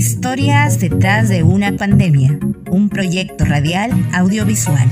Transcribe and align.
Historias 0.00 0.80
detrás 0.80 1.28
de 1.28 1.42
una 1.42 1.76
pandemia, 1.76 2.38
un 2.70 2.88
proyecto 2.88 3.44
radial 3.44 3.92
audiovisual. 4.14 4.88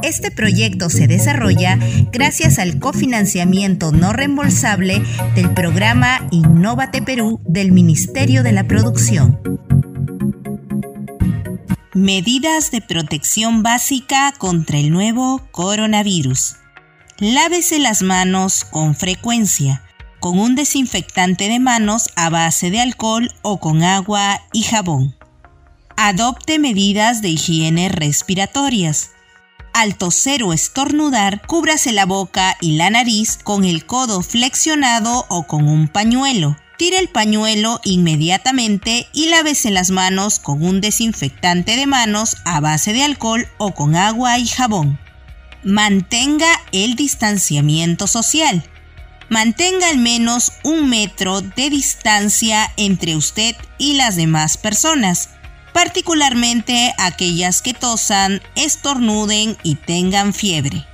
Este 0.00 0.30
proyecto 0.30 0.90
se 0.90 1.08
desarrolla 1.08 1.76
gracias 2.12 2.60
al 2.60 2.78
cofinanciamiento 2.78 3.90
no 3.90 4.12
reembolsable 4.12 5.02
del 5.34 5.50
programa 5.54 6.24
Innovate 6.30 7.02
Perú 7.02 7.40
del 7.44 7.72
Ministerio 7.72 8.44
de 8.44 8.52
la 8.52 8.68
Producción. 8.68 9.40
Medidas 11.94 12.70
de 12.70 12.80
protección 12.80 13.64
básica 13.64 14.34
contra 14.38 14.78
el 14.78 14.92
nuevo 14.92 15.42
coronavirus. 15.50 16.58
Lávese 17.18 17.80
las 17.80 18.02
manos 18.02 18.64
con 18.64 18.94
frecuencia 18.94 19.82
con 20.26 20.40
un 20.40 20.56
desinfectante 20.56 21.48
de 21.48 21.60
manos 21.60 22.10
a 22.16 22.30
base 22.30 22.72
de 22.72 22.80
alcohol 22.80 23.32
o 23.42 23.60
con 23.60 23.84
agua 23.84 24.42
y 24.52 24.64
jabón. 24.64 25.14
Adopte 25.96 26.58
medidas 26.58 27.22
de 27.22 27.28
higiene 27.28 27.88
respiratorias. 27.88 29.12
Al 29.72 29.96
toser 29.96 30.42
o 30.42 30.52
estornudar, 30.52 31.46
cúbrase 31.46 31.92
la 31.92 32.06
boca 32.06 32.56
y 32.60 32.72
la 32.72 32.90
nariz 32.90 33.38
con 33.40 33.62
el 33.62 33.86
codo 33.86 34.20
flexionado 34.20 35.26
o 35.28 35.44
con 35.44 35.68
un 35.68 35.86
pañuelo. 35.86 36.56
Tire 36.76 36.98
el 36.98 37.08
pañuelo 37.08 37.80
inmediatamente 37.84 39.06
y 39.12 39.28
lávese 39.28 39.70
las 39.70 39.90
manos 39.90 40.40
con 40.40 40.64
un 40.64 40.80
desinfectante 40.80 41.76
de 41.76 41.86
manos 41.86 42.38
a 42.44 42.58
base 42.58 42.92
de 42.92 43.04
alcohol 43.04 43.46
o 43.58 43.74
con 43.74 43.94
agua 43.94 44.40
y 44.40 44.48
jabón. 44.48 44.98
Mantenga 45.62 46.50
el 46.72 46.96
distanciamiento 46.96 48.08
social. 48.08 48.68
Mantenga 49.28 49.88
al 49.88 49.98
menos 49.98 50.52
un 50.62 50.88
metro 50.88 51.40
de 51.40 51.68
distancia 51.68 52.72
entre 52.76 53.16
usted 53.16 53.56
y 53.76 53.94
las 53.94 54.14
demás 54.14 54.56
personas, 54.56 55.30
particularmente 55.72 56.94
aquellas 56.96 57.60
que 57.60 57.74
tosan, 57.74 58.40
estornuden 58.54 59.56
y 59.64 59.74
tengan 59.74 60.32
fiebre. 60.32 60.86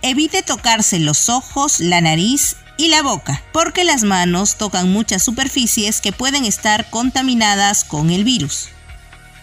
Evite 0.00 0.42
tocarse 0.42 1.00
los 1.00 1.28
ojos, 1.28 1.80
la 1.80 2.00
nariz 2.00 2.56
y 2.76 2.88
la 2.88 3.02
boca, 3.02 3.42
porque 3.52 3.84
las 3.84 4.04
manos 4.04 4.56
tocan 4.56 4.90
muchas 4.92 5.24
superficies 5.24 6.00
que 6.00 6.12
pueden 6.12 6.44
estar 6.44 6.88
contaminadas 6.88 7.84
con 7.84 8.10
el 8.10 8.22
virus. 8.22 8.68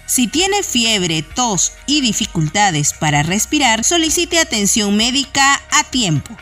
Si 0.05 0.27
tiene 0.27 0.63
fiebre, 0.63 1.21
tos 1.21 1.73
y 1.85 2.01
dificultades 2.01 2.93
para 2.93 3.21
respirar, 3.21 3.83
solicite 3.83 4.39
atención 4.39 4.95
médica 4.97 5.61
a 5.71 5.83
tiempo. 5.83 6.35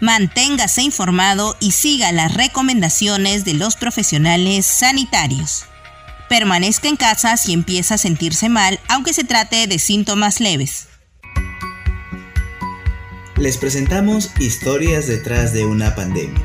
Manténgase 0.00 0.82
informado 0.82 1.56
y 1.58 1.72
siga 1.72 2.12
las 2.12 2.34
recomendaciones 2.34 3.46
de 3.46 3.54
los 3.54 3.76
profesionales 3.76 4.66
sanitarios. 4.66 5.64
Permanezca 6.28 6.88
en 6.88 6.96
casa 6.96 7.36
si 7.38 7.54
empieza 7.54 7.94
a 7.94 7.98
sentirse 7.98 8.50
mal, 8.50 8.78
aunque 8.88 9.14
se 9.14 9.24
trate 9.24 9.66
de 9.66 9.78
síntomas 9.78 10.40
leves. 10.40 10.88
Les 13.36 13.56
presentamos 13.56 14.30
Historias 14.38 15.06
detrás 15.06 15.54
de 15.54 15.64
una 15.64 15.94
pandemia, 15.94 16.42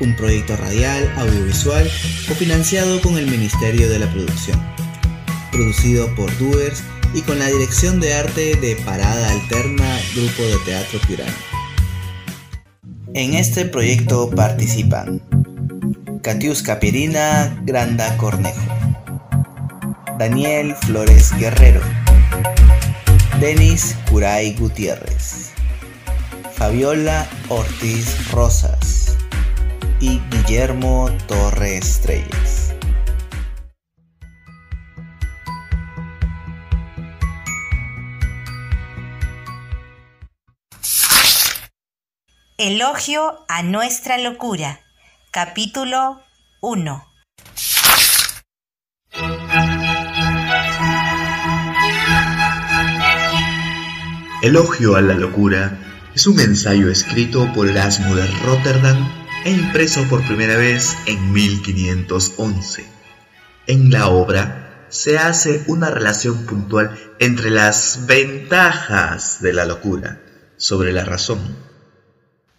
un 0.00 0.16
proyecto 0.16 0.56
radial, 0.56 1.12
audiovisual 1.18 1.90
o 2.30 2.34
financiado 2.34 3.02
con 3.02 3.18
el 3.18 3.26
Ministerio 3.26 3.90
de 3.90 3.98
la 3.98 4.10
Producción, 4.10 4.58
producido 5.52 6.14
por 6.14 6.34
Doers 6.38 6.82
y 7.12 7.20
con 7.20 7.38
la 7.38 7.48
dirección 7.48 8.00
de 8.00 8.14
arte 8.14 8.56
de 8.56 8.76
Parada 8.76 9.30
Alterna 9.30 9.98
Grupo 10.14 10.42
de 10.44 10.56
Teatro 10.64 11.00
Piurano. 11.06 11.57
En 13.18 13.34
este 13.34 13.64
proyecto 13.64 14.30
participan 14.30 15.20
Katiuska 16.22 16.78
Pirina 16.78 17.52
Granda 17.64 18.16
Cornejo, 18.16 18.62
Daniel 20.20 20.76
Flores 20.76 21.32
Guerrero, 21.36 21.80
Denis 23.40 23.96
Curay 24.08 24.54
Gutiérrez, 24.54 25.50
Fabiola 26.54 27.26
Ortiz 27.48 28.30
Rosas 28.30 29.16
y 29.98 30.20
Guillermo 30.30 31.10
Torre 31.26 31.76
Estrellas. 31.78 32.47
Elogio 42.60 43.44
a 43.46 43.62
nuestra 43.62 44.18
locura. 44.18 44.80
Capítulo 45.30 46.20
1. 46.60 47.04
Elogio 54.42 54.96
a 54.96 55.02
la 55.02 55.14
locura 55.14 55.78
es 56.16 56.26
un 56.26 56.40
ensayo 56.40 56.90
escrito 56.90 57.48
por 57.54 57.68
Erasmo 57.68 58.16
de 58.16 58.26
Rotterdam 58.26 59.08
e 59.44 59.52
impreso 59.52 60.02
por 60.10 60.26
primera 60.26 60.56
vez 60.56 60.96
en 61.06 61.32
1511. 61.32 62.84
En 63.68 63.92
la 63.92 64.08
obra 64.08 64.84
se 64.88 65.16
hace 65.16 65.62
una 65.68 65.90
relación 65.90 66.44
puntual 66.44 66.98
entre 67.20 67.50
las 67.50 68.06
ventajas 68.08 69.40
de 69.42 69.52
la 69.52 69.64
locura 69.64 70.20
sobre 70.56 70.90
la 70.90 71.04
razón 71.04 71.67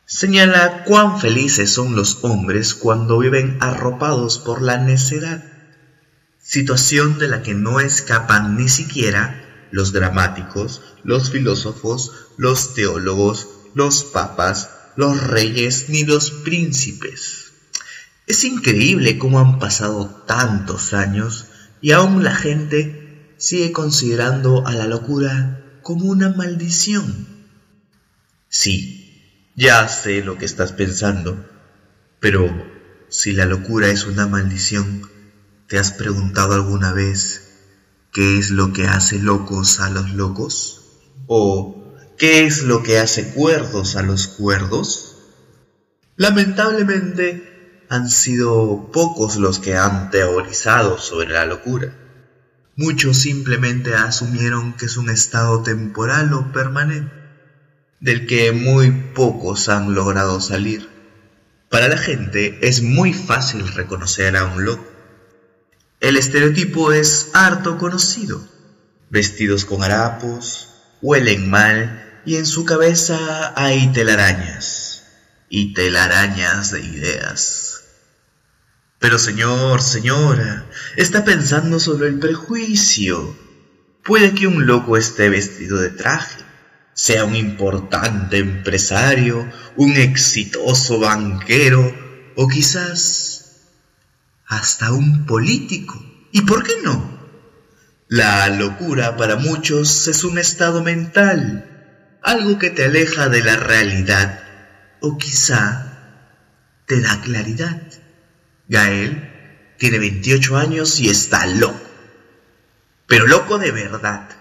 señala 0.10 0.86
cuán 0.86 1.20
felices 1.20 1.72
son 1.72 1.96
los 1.96 2.24
hombres 2.24 2.74
cuando 2.74 3.20
viven 3.20 3.58
arropados 3.62 4.40
por 4.40 4.64
la 4.64 4.78
necedad, 4.78 5.44
situación 6.42 7.20
de 7.20 7.28
la 7.28 7.44
que 7.44 7.54
no 7.54 7.80
escapan 7.80 8.58
ni 8.58 8.70
siquiera 8.70 9.68
los 9.72 9.94
dramáticos, 9.94 10.82
los 11.04 11.30
filósofos, 11.30 12.12
los 12.38 12.74
teólogos, 12.74 13.50
los 13.76 14.04
papas, 14.04 14.72
los 14.96 15.22
reyes 15.28 15.90
ni 15.90 16.04
los 16.04 16.32
príncipes. 16.32 17.52
Es 18.26 18.44
increíble 18.44 19.20
cómo 19.20 19.40
han 19.40 19.60
pasado 19.60 20.24
tantos 20.26 20.94
años 20.94 21.46
y 21.82 21.92
aún 21.92 22.24
la 22.24 22.36
gente 22.36 23.36
sigue 23.38 23.72
considerando 23.72 24.66
a 24.66 24.74
la 24.74 24.88
locura 24.88 25.80
como 25.84 26.06
una 26.06 26.30
maldición. 26.30 27.28
Sí, 28.50 28.99
ya 29.60 29.90
sé 29.90 30.24
lo 30.24 30.38
que 30.38 30.46
estás 30.46 30.72
pensando, 30.72 31.46
pero 32.22 32.50
si 33.10 33.34
la 33.34 33.44
locura 33.44 33.90
es 33.90 34.06
una 34.06 34.26
maldición, 34.26 35.10
¿te 35.68 35.78
has 35.78 35.92
preguntado 35.92 36.54
alguna 36.54 36.94
vez 36.94 37.58
qué 38.14 38.40
es 38.40 38.52
lo 38.52 38.72
que 38.72 38.88
hace 38.88 39.20
locos 39.20 39.82
a 39.82 39.90
los 39.90 40.14
locos? 40.14 41.02
¿O 41.28 41.94
qué 42.18 42.46
es 42.46 42.64
lo 42.64 42.84
que 42.84 43.00
hace 43.00 43.34
cuerdos 43.34 43.98
a 43.98 44.02
los 44.02 44.28
cuerdos? 44.28 45.18
Lamentablemente 46.16 47.84
han 47.90 48.10
sido 48.10 48.90
pocos 48.94 49.36
los 49.36 49.60
que 49.60 49.76
han 49.76 50.10
teorizado 50.10 50.98
sobre 51.00 51.34
la 51.34 51.44
locura. 51.44 51.94
Muchos 52.78 53.18
simplemente 53.18 53.94
asumieron 53.94 54.72
que 54.78 54.86
es 54.86 54.96
un 54.96 55.10
estado 55.10 55.64
temporal 55.64 56.32
o 56.32 56.50
permanente 56.54 57.19
del 58.00 58.26
que 58.26 58.52
muy 58.52 58.92
pocos 58.92 59.70
han 59.70 59.94
logrado 59.94 60.40
salir. 60.40 60.90
Para 61.70 61.88
la 61.88 61.98
gente 61.98 62.58
es 62.62 62.82
muy 62.82 63.14
fácil 63.14 63.68
reconocer 63.74 64.38
a 64.38 64.46
un 64.46 64.66
loco. 64.66 64.88
El 66.00 66.18
estereotipo 66.18 66.94
es 66.94 67.30
harto 67.34 67.78
conocido. 67.78 68.42
Vestidos 69.10 69.66
con 69.66 69.84
harapos, 69.84 70.70
huelen 71.02 71.50
mal 71.50 72.22
y 72.26 72.38
en 72.38 72.46
su 72.46 72.64
cabeza 72.64 73.54
hay 73.56 73.92
telarañas. 73.92 75.04
Y 75.50 75.74
telarañas 75.74 76.72
de 76.72 76.82
ideas. 76.82 77.84
Pero 79.00 79.18
señor, 79.18 79.82
señora, 79.82 80.70
está 80.96 81.26
pensando 81.26 81.80
sobre 81.80 82.08
el 82.08 82.20
prejuicio. 82.20 83.36
Puede 84.04 84.34
que 84.34 84.48
un 84.48 84.68
loco 84.68 84.96
esté 84.96 85.30
vestido 85.30 85.78
de 85.78 85.90
traje 85.90 86.49
sea 87.00 87.24
un 87.24 87.34
importante 87.34 88.40
empresario, 88.40 89.50
un 89.78 89.96
exitoso 89.96 91.00
banquero 91.00 91.96
o 92.36 92.50
quizás 92.50 93.70
hasta 94.46 94.92
un 94.92 95.26
político. 95.26 95.96
¿Y 96.34 96.42
por 96.42 96.64
qué 96.64 96.74
no? 96.84 97.10
La 98.10 98.50
locura 98.50 99.16
para 99.16 99.38
muchos 99.38 100.10
es 100.10 100.26
un 100.26 100.38
estado 100.40 100.84
mental, 100.84 102.20
algo 102.22 102.60
que 102.60 102.70
te 102.70 102.84
aleja 102.84 103.30
de 103.30 103.46
la 103.46 103.56
realidad 103.56 104.44
o 105.00 105.18
quizá 105.18 106.26
te 106.86 107.00
da 107.00 107.22
claridad. 107.22 107.82
Gael 108.68 109.76
tiene 109.78 110.00
28 110.00 110.58
años 110.58 111.00
y 111.00 111.10
está 111.10 111.46
loco, 111.48 111.80
pero 113.08 113.26
loco 113.26 113.58
de 113.58 113.72
verdad 113.72 114.39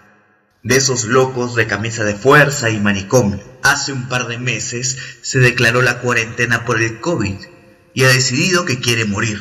de 0.69 0.77
esos 0.77 1.05
locos 1.05 1.55
de 1.55 1.67
camisa 1.67 2.05
de 2.05 2.15
fuerza 2.15 2.69
y 2.69 2.79
manicomio. 2.79 3.41
Hace 3.63 3.91
un 3.91 4.07
par 4.07 4.29
de 4.29 4.37
meses 4.37 4.99
se 5.23 5.39
declaró 5.39 5.81
la 5.81 6.01
cuarentena 6.01 6.67
por 6.67 6.83
el 6.83 7.01
COVID 7.01 7.37
y 7.95 8.05
ha 8.05 8.09
decidido 8.09 8.67
que 8.67 8.79
quiere 8.79 9.07
morir. 9.07 9.41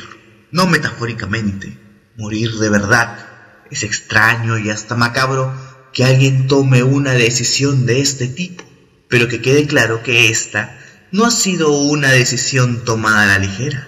no 0.52 0.66
metafóricamente, 0.66 1.78
morir 2.16 2.52
de 2.52 2.70
verdad. 2.70 3.26
Es 3.70 3.82
extraño 3.82 4.56
y 4.56 4.70
hasta 4.70 4.94
macabro 4.94 5.52
que 5.92 6.06
alguien 6.06 6.46
tome 6.46 6.82
una 6.82 7.12
decisión 7.12 7.84
de 7.84 8.00
este 8.00 8.26
tipo, 8.26 8.64
pero 9.10 9.28
que 9.28 9.42
quede 9.42 9.66
claro 9.66 10.02
que 10.02 10.30
esta 10.30 10.78
no 11.12 11.26
ha 11.26 11.30
sido 11.30 11.72
una 11.72 12.10
decisión 12.10 12.86
tomada 12.86 13.24
a 13.24 13.26
la 13.26 13.38
ligera. 13.38 13.86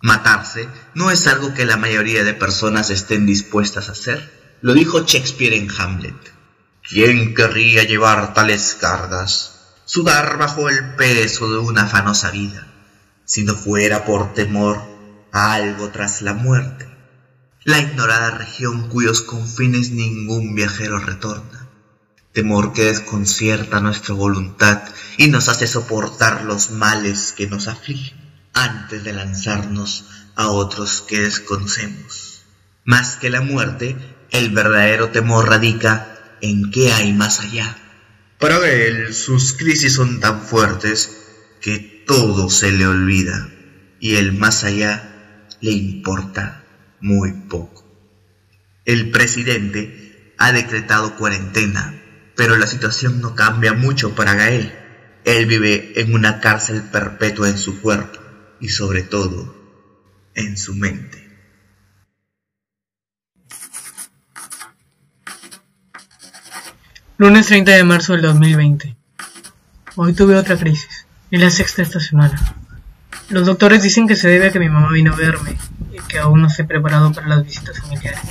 Matarse 0.00 0.68
no 0.94 1.10
es 1.10 1.26
algo 1.26 1.52
que 1.52 1.66
la 1.66 1.76
mayoría 1.76 2.22
de 2.22 2.32
personas 2.32 2.90
estén 2.90 3.26
dispuestas 3.26 3.88
a 3.88 3.92
hacer. 3.92 4.37
Lo 4.60 4.74
dijo 4.74 5.04
Shakespeare 5.04 5.54
en 5.54 5.70
Hamlet. 5.70 6.16
¿Quién 6.82 7.32
querría 7.34 7.84
llevar 7.84 8.34
tales 8.34 8.76
cargas? 8.80 9.76
Sudar 9.84 10.36
bajo 10.36 10.68
el 10.68 10.96
peso 10.96 11.48
de 11.48 11.58
una 11.58 11.82
afanosa 11.82 12.32
vida, 12.32 12.66
si 13.24 13.44
no 13.44 13.54
fuera 13.54 14.04
por 14.04 14.34
temor 14.34 14.82
a 15.30 15.52
algo 15.52 15.90
tras 15.90 16.22
la 16.22 16.34
muerte. 16.34 16.88
La 17.62 17.78
ignorada 17.78 18.32
región 18.32 18.88
cuyos 18.88 19.22
confines 19.22 19.90
ningún 19.90 20.56
viajero 20.56 20.98
retorna. 20.98 21.68
Temor 22.32 22.72
que 22.72 22.86
desconcierta 22.86 23.80
nuestra 23.80 24.14
voluntad 24.14 24.82
y 25.18 25.28
nos 25.28 25.48
hace 25.48 25.68
soportar 25.68 26.42
los 26.42 26.72
males 26.72 27.32
que 27.36 27.46
nos 27.46 27.68
afligen 27.68 28.18
antes 28.54 29.04
de 29.04 29.12
lanzarnos 29.12 30.06
a 30.34 30.48
otros 30.48 31.00
que 31.06 31.20
desconocemos. 31.20 32.42
Más 32.84 33.16
que 33.16 33.30
la 33.30 33.40
muerte, 33.40 34.17
el 34.30 34.50
verdadero 34.50 35.10
temor 35.10 35.48
radica 35.48 36.18
en 36.40 36.70
qué 36.70 36.92
hay 36.92 37.12
más 37.12 37.40
allá. 37.40 37.76
Para 38.38 38.58
él 38.68 39.14
sus 39.14 39.52
crisis 39.52 39.94
son 39.94 40.20
tan 40.20 40.42
fuertes 40.42 41.26
que 41.60 42.04
todo 42.06 42.50
se 42.50 42.70
le 42.72 42.86
olvida 42.86 43.48
y 44.00 44.16
el 44.16 44.32
más 44.32 44.64
allá 44.64 45.46
le 45.60 45.72
importa 45.72 46.64
muy 47.00 47.32
poco. 47.32 47.84
El 48.84 49.10
presidente 49.10 50.34
ha 50.38 50.52
decretado 50.52 51.16
cuarentena, 51.16 52.00
pero 52.36 52.56
la 52.56 52.66
situación 52.66 53.20
no 53.20 53.34
cambia 53.34 53.72
mucho 53.72 54.14
para 54.14 54.34
Gael. 54.34 54.72
Él 55.24 55.46
vive 55.46 55.92
en 55.96 56.14
una 56.14 56.40
cárcel 56.40 56.82
perpetua 56.82 57.48
en 57.50 57.58
su 57.58 57.80
cuerpo 57.80 58.20
y 58.60 58.68
sobre 58.68 59.02
todo 59.02 59.54
en 60.34 60.56
su 60.56 60.74
mente. 60.74 61.27
Lunes 67.20 67.48
30 67.48 67.72
de 67.72 67.82
marzo 67.82 68.12
del 68.12 68.22
2020. 68.22 68.94
Hoy 69.96 70.12
tuve 70.12 70.36
otra 70.36 70.56
crisis. 70.56 71.04
Es 71.32 71.40
la 71.40 71.50
sexta 71.50 71.82
esta 71.82 71.98
semana. 71.98 72.40
Los 73.28 73.44
doctores 73.44 73.82
dicen 73.82 74.06
que 74.06 74.14
se 74.14 74.28
debe 74.28 74.46
a 74.46 74.52
que 74.52 74.60
mi 74.60 74.68
mamá 74.68 74.92
vino 74.92 75.12
a 75.12 75.16
verme 75.16 75.58
y 75.92 75.98
que 76.06 76.20
aún 76.20 76.42
no 76.42 76.46
estoy 76.46 76.66
preparado 76.66 77.12
para 77.12 77.26
las 77.26 77.44
visitas 77.44 77.80
familiares. 77.80 78.22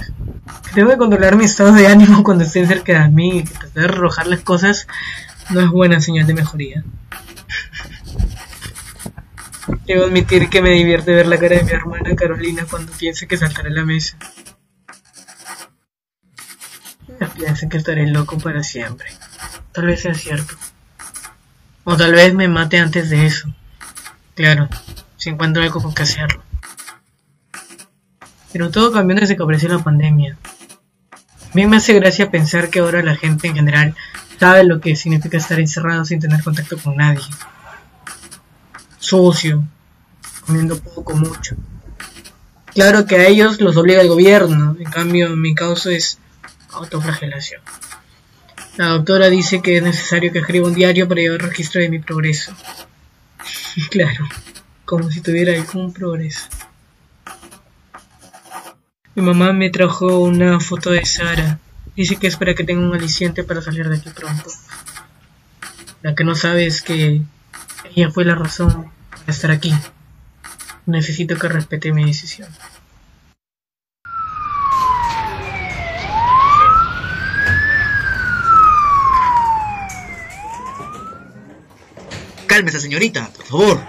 de 0.74 0.98
controlar 0.98 1.36
mi 1.36 1.44
estado 1.44 1.74
de 1.74 1.86
ánimo 1.86 2.24
cuando 2.24 2.46
estén 2.46 2.66
cerca 2.66 3.04
de 3.04 3.10
mí 3.10 3.40
y 3.40 3.44
que 3.44 3.56
tratar 3.56 3.74
de 3.74 3.98
arrojarles 3.98 4.40
cosas 4.40 4.88
no 5.50 5.60
es 5.60 5.68
buena 5.68 6.00
señal 6.00 6.26
de 6.26 6.34
mejoría. 6.34 6.86
Debo 9.86 10.06
admitir 10.06 10.48
que 10.48 10.62
me 10.62 10.70
divierte 10.70 11.14
ver 11.14 11.28
la 11.28 11.38
cara 11.38 11.58
de 11.58 11.66
mi 11.66 11.72
hermana 11.72 12.16
Carolina 12.16 12.66
cuando 12.70 12.94
piense 12.94 13.28
que 13.28 13.36
saltaré 13.36 13.70
la 13.70 13.84
mesa. 13.84 14.18
Piensa 17.38 17.70
que 17.70 17.78
estaré 17.78 18.08
loco 18.08 18.38
para 18.38 18.64
siempre. 18.64 19.08
Tal 19.72 19.86
vez 19.86 20.02
sea 20.02 20.14
cierto. 20.14 20.56
O 21.84 21.96
tal 21.96 22.12
vez 22.12 22.34
me 22.34 22.48
mate 22.48 22.80
antes 22.80 23.10
de 23.10 23.26
eso. 23.26 23.54
Claro, 24.36 24.68
si 25.16 25.30
encuentro 25.30 25.64
algo 25.64 25.82
con 25.82 25.94
que 25.94 26.04
hacerlo. 26.04 26.44
Pero 28.52 28.72
todo 28.72 28.92
cambió 28.92 29.16
desde 29.16 29.38
que 29.38 29.44
apareció 29.44 29.70
la 29.70 29.80
pandemia. 29.80 30.38
A 31.12 31.54
mí 31.54 31.66
me 31.66 31.78
hace 31.78 31.94
gracia 31.94 32.30
pensar 32.30 32.70
que 32.70 32.80
ahora 32.80 33.02
la 33.02 33.16
gente 33.16 33.48
en 33.48 33.56
general 33.56 33.96
sabe 34.40 34.64
lo 34.64 34.82
que 34.82 34.96
significa 34.96 35.38
estar 35.38 35.60
encerrado 35.60 36.04
sin 36.04 36.20
tener 36.20 36.44
contacto 36.44 36.78
con 36.78 36.98
nadie 36.98 37.24
sucio, 39.08 39.64
comiendo 40.46 40.78
poco, 40.80 41.16
mucho. 41.16 41.56
Claro 42.74 43.06
que 43.06 43.16
a 43.16 43.28
ellos 43.28 43.62
los 43.62 43.78
obliga 43.78 44.02
el 44.02 44.10
gobierno, 44.10 44.76
en 44.78 44.92
cambio 44.92 45.36
mi 45.36 45.56
causa 45.56 45.92
es 45.92 46.20
autoflagelación. 46.78 47.62
La 48.78 48.88
doctora 48.88 49.30
dice 49.30 49.62
que 49.62 49.78
es 49.78 49.84
necesario 49.84 50.32
que 50.32 50.40
escriba 50.40 50.68
un 50.68 50.76
diario 50.76 51.08
para 51.08 51.22
llevar 51.22 51.42
registro 51.42 51.82
de 51.82 51.90
mi 51.90 52.00
progreso. 52.00 52.54
claro, 53.90 54.26
como 54.86 55.10
si 55.10 55.22
tuviera 55.22 55.54
algún 55.54 55.94
progreso. 55.94 56.48
Mi 59.16 59.24
mamá 59.24 59.52
me 59.52 59.72
trajo 59.72 60.20
una 60.20 60.60
foto 60.60 60.92
de 60.92 61.04
Sara. 61.06 61.60
Dice 61.96 62.18
que 62.18 62.28
es 62.28 62.36
para 62.36 62.54
que 62.54 62.64
tenga 62.64 62.86
un 62.86 62.94
aliciente 62.94 63.44
para 63.44 63.64
salir 63.64 63.90
de 63.90 63.98
aquí 63.98 64.12
pronto. 64.12 64.52
La 66.04 66.14
que 66.14 66.24
no 66.24 66.36
sabe 66.36 66.68
es 66.68 66.84
que 66.84 67.24
ella 67.96 68.12
fue 68.12 68.26
la 68.26 68.36
razón 68.36 68.92
estar 69.26 69.50
aquí. 69.50 69.74
Necesito 70.86 71.36
que 71.36 71.48
respete 71.48 71.92
mi 71.92 72.06
decisión. 72.06 72.48
Cálmese, 82.58 82.80
señorita, 82.80 83.30
por 83.36 83.46
favor. 83.46 83.80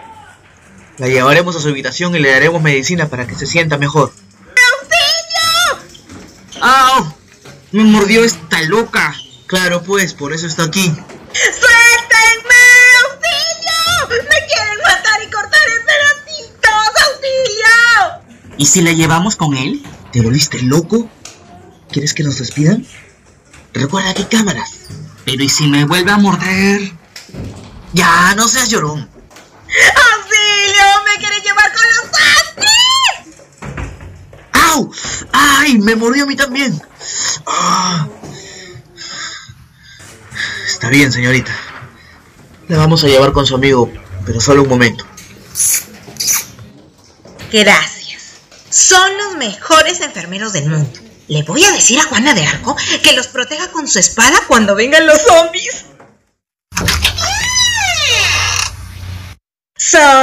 La 0.98 1.08
llevaremos 1.08 1.56
a 1.56 1.60
su 1.60 1.68
habitación 1.68 2.14
y 2.14 2.18
le 2.18 2.30
daremos 2.30 2.60
medicina 2.60 3.08
para 3.08 3.26
que 3.26 3.34
se 3.34 3.46
sienta 3.46 3.78
mejor. 3.78 4.12
¡Auxilio! 4.82 6.60
¡Ah! 6.60 7.14
Me 7.72 7.84
mordió 7.84 8.24
esta 8.24 8.60
loca. 8.64 9.14
Claro, 9.46 9.82
pues, 9.84 10.12
por 10.12 10.34
eso 10.34 10.46
está 10.46 10.64
aquí. 10.64 10.94
¿Y 18.58 18.66
si 18.66 18.82
la 18.82 18.92
llevamos 18.92 19.36
con 19.36 19.56
él? 19.56 19.82
¿Te 20.12 20.20
volviste 20.20 20.60
loco? 20.60 21.08
¿Quieres 21.90 22.12
que 22.12 22.22
nos 22.22 22.38
despidan? 22.38 22.86
Recuerda 23.72 24.12
que 24.12 24.24
hay 24.24 24.28
cámaras. 24.28 24.72
Pero 25.24 25.42
¿y 25.42 25.48
si 25.48 25.68
me 25.68 25.86
vuelve 25.86 26.10
a 26.10 26.18
morder? 26.18 26.98
Ya, 27.93 28.35
no 28.35 28.49
seas 28.49 28.69
llorón. 28.69 29.08
¡Auxilio! 29.69 30.85
¡Me 31.06 31.19
quiere 31.19 31.40
llevar 31.40 31.73
con 31.73 31.82
los 31.88 31.96
zombies! 32.55 33.37
¡Au! 34.52 34.93
¡Ay! 35.33 35.78
Me 35.78 35.97
mordió 35.97 36.25
a 36.25 36.26
mí 36.26 36.37
también. 36.37 36.80
Ah. 37.47 38.07
Está 40.66 40.88
bien, 40.90 41.11
señorita. 41.12 41.50
La 42.68 42.78
vamos 42.78 43.02
a 43.04 43.09
llevar 43.09 43.33
con 43.33 43.47
su 43.47 43.54
amigo, 43.54 43.90
pero 44.26 44.40
solo 44.40 44.62
un 44.62 44.68
momento. 44.68 45.04
Gracias. 47.50 48.23
Son 48.68 49.16
los 49.16 49.37
mejores 49.37 50.00
enfermeros 50.02 50.52
del 50.52 50.68
mundo. 50.68 51.00
Le 51.28 51.42
voy 51.42 51.64
a 51.64 51.73
decir 51.73 51.99
a 51.99 52.04
Juana 52.04 52.35
de 52.35 52.47
Arco 52.47 52.76
que 53.02 53.14
los 53.14 53.28
proteja 53.28 53.71
con 53.71 53.88
su 53.88 53.99
espada 53.99 54.38
cuando 54.47 54.75
vengan 54.75 55.07
los 55.07 55.21
zombies. 55.23 55.87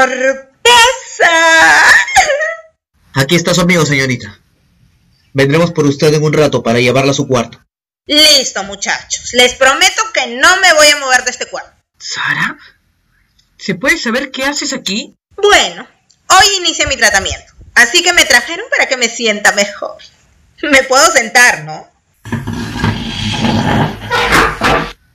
¡Sorpresa! 0.06 1.32
Aquí 3.14 3.36
está 3.36 3.56
su 3.56 3.62
amigo, 3.62 3.86
señorita. 3.86 4.40
Vendremos 5.34 5.72
por 5.72 5.86
usted 5.86 6.14
en 6.14 6.24
un 6.24 6.34
rato 6.34 6.62
para 6.62 6.80
llevarla 6.80 7.12
a 7.12 7.16
su 7.16 7.28
cuarto. 7.28 7.60
Listo, 8.06 8.64
muchachos. 8.64 9.34
Les 9.34 9.56
prometo 9.56 10.04
que 10.14 10.28
no 10.36 10.58
me 10.58 10.74
voy 10.74 10.88
a 10.90 10.98
mover 10.98 11.24
de 11.24 11.32
este 11.32 11.48
cuarto. 11.48 11.76
¿Sara? 11.98 12.58
¿Se 13.58 13.74
puede 13.74 13.98
saber 13.98 14.30
qué 14.30 14.44
haces 14.44 14.74
aquí? 14.74 15.16
Bueno, 15.38 15.88
hoy 16.30 16.46
inicia 16.60 16.86
mi 16.86 16.98
tratamiento. 16.98 17.54
Así 17.74 18.04
que 18.04 18.14
me 18.14 18.26
trajeron 18.26 18.68
para 18.70 18.88
que 18.88 18.98
me 18.98 19.10
sienta 19.10 19.54
mejor. 19.54 19.98
Me 20.62 20.84
puedo 20.84 21.12
sentar, 21.12 21.64
¿no? 21.64 21.90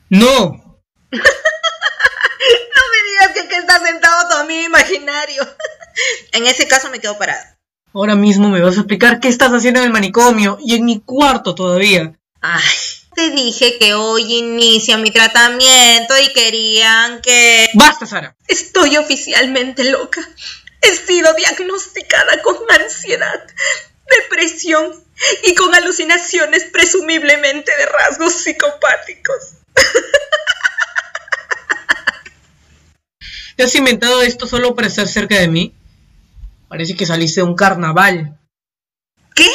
No. 0.08 0.82
digas 3.20 3.34
que, 3.34 3.48
que 3.48 3.56
está 3.56 3.84
sentado 3.84 4.28
tu 4.28 4.36
amigo 4.36 4.66
imaginario. 4.66 5.46
en 6.32 6.46
ese 6.46 6.66
caso 6.66 6.90
me 6.90 6.98
quedo 6.98 7.18
parado. 7.18 7.44
Ahora 7.92 8.14
mismo 8.14 8.48
me 8.50 8.60
vas 8.60 8.76
a 8.76 8.80
explicar 8.80 9.20
qué 9.20 9.28
estás 9.28 9.50
haciendo 9.50 9.80
en 9.80 9.86
el 9.86 9.92
manicomio 9.92 10.58
y 10.60 10.76
en 10.76 10.84
mi 10.84 11.00
cuarto 11.00 11.54
todavía. 11.54 12.12
Ay, 12.40 12.62
te 13.14 13.30
dije 13.30 13.78
que 13.78 13.94
hoy 13.94 14.32
inicia 14.32 14.96
mi 14.96 15.10
tratamiento 15.10 16.14
y 16.18 16.32
querían 16.32 17.20
que... 17.20 17.68
Basta, 17.74 18.06
Sara. 18.06 18.36
Estoy 18.46 18.96
oficialmente 18.96 19.84
loca. 19.84 20.26
He 20.82 20.94
sido 20.94 21.34
diagnosticada 21.34 22.40
con 22.42 22.56
ansiedad, 22.80 23.46
depresión 24.08 25.04
y 25.44 25.54
con 25.54 25.74
alucinaciones 25.74 26.64
presumiblemente 26.72 27.72
de 27.76 27.86
rasgos 27.86 28.34
psicopáticos. 28.34 29.54
¿Te 33.60 33.64
has 33.64 33.74
inventado 33.74 34.22
esto 34.22 34.46
solo 34.46 34.74
para 34.74 34.86
estar 34.86 35.06
cerca 35.06 35.38
de 35.38 35.46
mí? 35.46 35.74
Parece 36.66 36.96
que 36.96 37.04
saliste 37.04 37.42
de 37.42 37.46
un 37.46 37.54
carnaval. 37.54 38.40
¿Qué? 39.34 39.50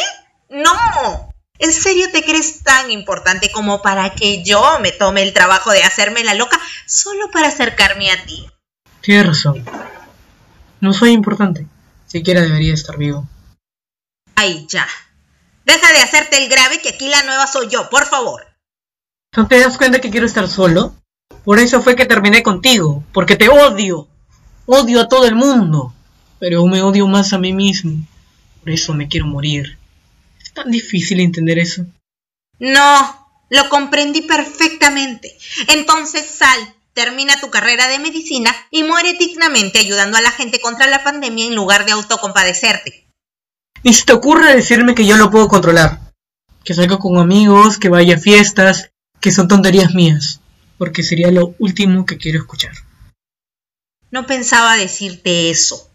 No. 0.48 1.32
¿En 1.58 1.74
serio 1.74 2.12
te 2.12 2.24
crees 2.24 2.62
tan 2.62 2.92
importante 2.92 3.50
como 3.52 3.82
para 3.82 4.14
que 4.14 4.44
yo 4.44 4.62
me 4.80 4.92
tome 4.92 5.24
el 5.24 5.34
trabajo 5.34 5.72
de 5.72 5.82
hacerme 5.82 6.24
la 6.24 6.36
loca 6.36 6.62
solo 6.86 7.32
para 7.32 7.48
acercarme 7.48 8.12
a 8.12 8.24
ti? 8.24 8.48
Tienes 9.02 9.26
razón. 9.26 9.66
No 10.82 10.94
soy 10.94 11.10
importante. 11.10 11.66
Siquiera 12.06 12.42
debería 12.42 12.76
estar 12.76 13.00
vivo. 13.00 13.28
Ay, 14.36 14.68
ya. 14.70 14.88
Deja 15.66 15.92
de 15.94 16.04
hacerte 16.04 16.44
el 16.44 16.48
grave 16.48 16.80
que 16.80 16.90
aquí 16.90 17.08
la 17.10 17.24
nueva 17.24 17.48
soy 17.48 17.70
yo, 17.70 17.90
por 17.90 18.06
favor. 18.06 18.46
¿No 19.36 19.48
te 19.48 19.60
das 19.60 19.80
cuenta 19.80 20.00
que 20.00 20.12
quiero 20.12 20.28
estar 20.28 20.48
solo? 20.48 20.94
Por 21.46 21.60
eso 21.60 21.82
fue 21.82 21.96
que 21.96 22.06
terminé 22.06 22.42
contigo, 22.42 23.04
porque 23.14 23.36
te 23.36 23.50
odio. 23.50 24.08
Odio 24.66 25.02
a 25.02 25.08
todo 25.08 25.28
el 25.28 25.36
mundo, 25.36 25.94
pero 26.40 26.66
me 26.66 26.82
odio 26.82 27.08
más 27.08 27.34
a 27.34 27.38
mí 27.38 27.54
mismo. 27.54 28.06
Por 28.62 28.72
eso 28.72 28.96
me 28.96 29.08
quiero 29.08 29.28
morir. 29.28 29.78
Es 30.44 30.52
tan 30.52 30.72
difícil 30.72 31.20
entender 31.20 31.60
eso. 31.60 31.86
No, 32.58 33.28
lo 33.50 33.70
comprendí 33.70 34.22
perfectamente. 34.22 35.38
Entonces 35.68 36.26
sal, 36.26 36.60
termina 36.94 37.40
tu 37.40 37.52
carrera 37.52 37.88
de 37.90 38.00
medicina 38.00 38.56
y 38.72 38.84
muere 38.84 39.14
dignamente 39.14 39.78
ayudando 39.78 40.18
a 40.18 40.22
la 40.22 40.32
gente 40.32 40.60
contra 40.60 40.88
la 40.88 41.04
pandemia 41.04 41.46
en 41.46 41.54
lugar 41.54 41.86
de 41.86 41.92
autocompadecerte. 41.92 43.06
Ni 43.84 43.94
se 43.94 44.06
te 44.06 44.14
ocurre 44.14 44.56
decirme 44.56 44.96
que 44.96 45.06
yo 45.06 45.16
lo 45.18 45.30
puedo 45.30 45.48
controlar. 45.48 46.12
Que 46.64 46.74
salga 46.74 46.98
con 46.98 47.20
amigos, 47.20 47.78
que 47.78 47.90
vaya 47.90 48.16
a 48.16 48.20
fiestas, 48.20 48.90
que 49.22 49.32
son 49.32 49.48
tonterías 49.48 49.94
mías, 49.94 50.40
porque 50.78 51.04
sería 51.04 51.32
lo 51.32 51.56
último 51.60 52.06
que 52.06 52.18
quiero 52.18 52.40
escuchar. 52.40 52.74
No 54.12 54.26
pensaba 54.26 54.78
decirte 54.78 55.50
eso. 55.50 55.90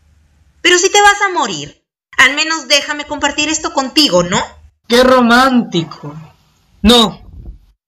Pero 0.62 0.78
si 0.78 0.90
te 0.90 1.00
vas 1.00 1.20
a 1.22 1.32
morir, 1.32 1.82
al 2.18 2.34
menos 2.34 2.68
déjame 2.68 3.06
compartir 3.06 3.48
esto 3.48 3.72
contigo, 3.72 4.22
¿no? 4.22 4.40
¡Qué 4.86 5.02
romántico! 5.02 6.14
No, 6.82 7.22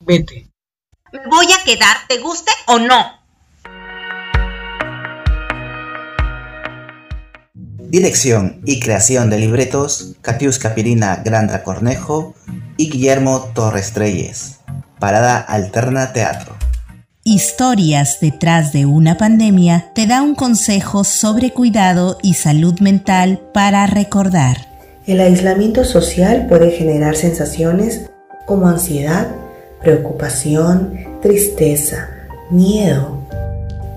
vete. 0.00 0.48
Me 1.12 1.20
voy 1.28 1.46
a 1.52 1.62
quedar, 1.64 1.96
te 2.08 2.18
guste 2.18 2.50
o 2.66 2.78
no. 2.78 3.22
Dirección 7.78 8.62
y 8.64 8.80
creación 8.80 9.28
de 9.28 9.38
libretos, 9.38 10.14
Katiuska 10.22 10.74
Pirina 10.74 11.16
Granda 11.16 11.62
Cornejo 11.62 12.34
y 12.78 12.88
Guillermo 12.88 13.52
Torres 13.54 13.92
Treyes. 13.92 14.60
Parada 14.98 15.38
Alterna 15.38 16.14
Teatro. 16.14 16.61
Historias 17.24 18.18
detrás 18.20 18.72
de 18.72 18.84
una 18.84 19.16
pandemia 19.16 19.92
te 19.94 20.08
da 20.08 20.22
un 20.22 20.34
consejo 20.34 21.04
sobre 21.04 21.52
cuidado 21.52 22.18
y 22.20 22.34
salud 22.34 22.80
mental 22.80 23.40
para 23.54 23.86
recordar. 23.86 24.56
El 25.06 25.20
aislamiento 25.20 25.84
social 25.84 26.46
puede 26.48 26.72
generar 26.72 27.14
sensaciones 27.14 28.10
como 28.44 28.66
ansiedad, 28.66 29.28
preocupación, 29.80 30.98
tristeza, 31.22 32.08
miedo, 32.50 33.20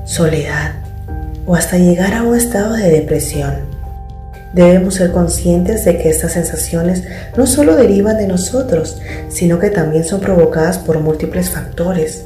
soledad 0.05 0.73
o 1.47 1.55
hasta 1.55 1.79
llegar 1.79 2.13
a 2.13 2.21
un 2.21 2.35
estado 2.35 2.75
de 2.75 2.89
depresión. 2.91 3.55
Debemos 4.53 4.93
ser 4.93 5.11
conscientes 5.11 5.83
de 5.83 5.97
que 5.97 6.11
estas 6.11 6.33
sensaciones 6.33 7.03
no 7.35 7.47
solo 7.47 7.75
derivan 7.75 8.19
de 8.19 8.27
nosotros, 8.27 9.01
sino 9.29 9.57
que 9.57 9.71
también 9.71 10.03
son 10.03 10.21
provocadas 10.21 10.77
por 10.77 10.99
múltiples 10.99 11.49
factores, 11.49 12.25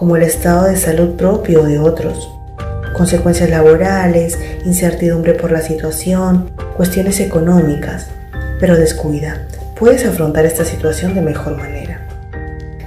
como 0.00 0.16
el 0.16 0.22
estado 0.22 0.64
de 0.64 0.78
salud 0.78 1.10
propio 1.16 1.62
de 1.64 1.78
otros, 1.78 2.32
consecuencias 2.94 3.50
laborales, 3.50 4.38
incertidumbre 4.64 5.34
por 5.34 5.52
la 5.52 5.60
situación, 5.60 6.52
cuestiones 6.74 7.20
económicas. 7.20 8.06
Pero 8.58 8.78
descuida, 8.78 9.46
puedes 9.78 10.06
afrontar 10.06 10.46
esta 10.46 10.64
situación 10.64 11.14
de 11.14 11.20
mejor 11.20 11.58
manera. 11.58 12.00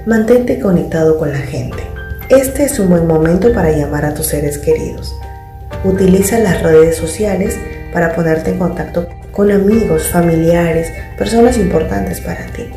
Mantente 0.07 0.59
conectado 0.59 1.19
con 1.19 1.31
la 1.31 1.37
gente. 1.37 1.83
Este 2.29 2.63
es 2.63 2.79
un 2.79 2.89
buen 2.89 3.05
momento 3.05 3.53
para 3.53 3.69
llamar 3.69 4.05
a 4.05 4.15
tus 4.15 4.25
seres 4.25 4.57
queridos. 4.57 5.15
Utiliza 5.83 6.39
las 6.39 6.63
redes 6.63 6.97
sociales 6.97 7.59
para 7.93 8.15
ponerte 8.15 8.49
en 8.49 8.57
contacto 8.57 9.07
con 9.31 9.51
amigos, 9.51 10.07
familiares, 10.07 10.91
personas 11.15 11.59
importantes 11.59 12.21
para 12.21 12.47
ti. 12.47 12.71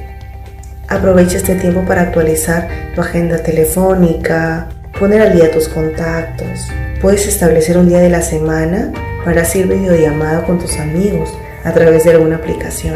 Aprovecha 0.88 1.38
este 1.38 1.56
tiempo 1.56 1.82
para 1.82 2.02
actualizar 2.02 2.68
tu 2.94 3.00
agenda 3.00 3.38
telefónica, 3.38 4.68
poner 4.98 5.20
al 5.20 5.32
día 5.32 5.50
tus 5.50 5.68
contactos. 5.68 6.68
Puedes 7.00 7.26
establecer 7.26 7.76
un 7.76 7.88
día 7.88 7.98
de 7.98 8.08
la 8.08 8.22
semana 8.22 8.92
para 9.24 9.42
hacer 9.42 9.66
videollamada 9.66 10.44
con 10.44 10.60
tus 10.60 10.78
amigos 10.78 11.36
a 11.64 11.72
través 11.72 12.04
de 12.04 12.12
alguna 12.12 12.36
aplicación. 12.36 12.94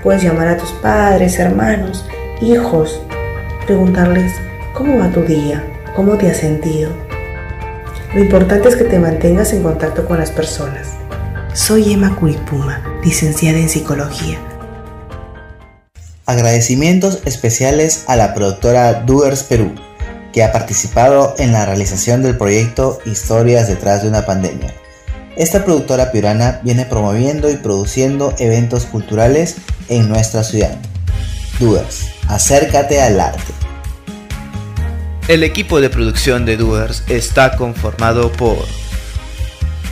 Puedes 0.00 0.22
llamar 0.22 0.46
a 0.46 0.56
tus 0.56 0.70
padres, 0.74 1.40
hermanos, 1.40 2.08
hijos, 2.40 3.02
preguntarles 3.66 4.32
cómo 4.72 4.98
va 4.98 5.10
tu 5.10 5.22
día, 5.22 5.64
cómo 5.96 6.16
te 6.16 6.30
has 6.30 6.36
sentido. 6.36 6.90
Lo 8.14 8.20
importante 8.20 8.68
es 8.68 8.76
que 8.76 8.84
te 8.84 9.00
mantengas 9.00 9.52
en 9.52 9.64
contacto 9.64 10.06
con 10.06 10.18
las 10.18 10.30
personas. 10.30 10.92
Soy 11.52 11.92
Emma 11.92 12.14
Curipuma, 12.14 12.80
licenciada 13.02 13.58
en 13.58 13.68
Psicología. 13.68 14.38
Agradecimientos 16.24 17.18
especiales 17.24 18.04
a 18.06 18.14
la 18.14 18.32
productora 18.32 18.94
Doers 19.02 19.42
Perú, 19.42 19.74
que 20.32 20.44
ha 20.44 20.52
participado 20.52 21.34
en 21.38 21.52
la 21.52 21.66
realización 21.66 22.22
del 22.22 22.38
proyecto 22.38 23.00
Historias 23.04 23.66
detrás 23.66 24.02
de 24.02 24.08
una 24.08 24.24
pandemia. 24.24 24.72
Esta 25.36 25.64
productora 25.64 26.12
piurana 26.12 26.60
viene 26.62 26.84
promoviendo 26.84 27.50
y 27.50 27.56
produciendo 27.56 28.34
eventos 28.38 28.84
culturales 28.84 29.56
en 29.88 30.08
nuestra 30.08 30.44
ciudad. 30.44 30.76
Doers, 31.58 32.06
acércate 32.28 33.02
al 33.02 33.18
arte. 33.18 33.52
El 35.26 35.42
equipo 35.42 35.80
de 35.80 35.90
producción 35.90 36.46
de 36.46 36.56
Doers 36.56 37.02
está 37.08 37.56
conformado 37.56 38.30
por 38.30 38.58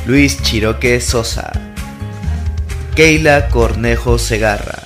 Luis 0.07 0.41
Chiroque 0.43 1.01
Sosa, 1.01 1.53
Keila 2.95 3.49
Cornejo 3.49 4.19
Segarra, 4.19 4.80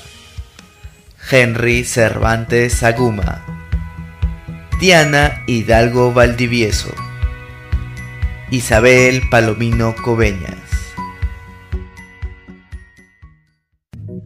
Henry 1.31 1.85
Cervantes 1.85 2.83
Aguma, 2.83 3.43
Diana 4.79 5.43
Hidalgo 5.47 6.13
Valdivieso, 6.13 6.95
Isabel 8.51 9.23
Palomino 9.31 9.95
Coveñas. 9.97 10.59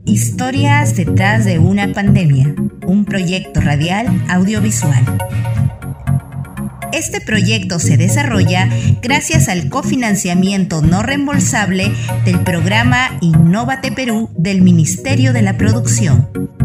Historias 0.05 0.97
detrás 0.97 1.45
de 1.45 1.61
una 1.61 1.93
pandemia, 1.93 2.55
un 2.87 3.05
proyecto 3.05 3.61
radial 3.61 4.09
audiovisual. 4.29 5.05
Este 6.93 7.21
proyecto 7.21 7.79
se 7.79 7.97
desarrolla 7.97 8.69
gracias 9.03 9.49
al 9.49 9.69
cofinanciamiento 9.69 10.83
no 10.83 11.03
reembolsable 11.03 11.93
del 12.25 12.41
programa 12.41 13.19
Innovate 13.21 13.93
Perú 13.93 14.31
del 14.37 14.63
Ministerio 14.63 15.33
de 15.33 15.43
la 15.43 15.57
Producción. 15.57 16.58